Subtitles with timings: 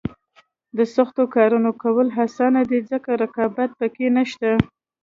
[0.77, 4.49] د سختو کارونو کول اسانه دي ځکه رقابت پکې نشته.